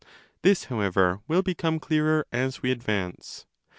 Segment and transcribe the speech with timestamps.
[0.41, 3.45] This, however, will become clearer as we advance.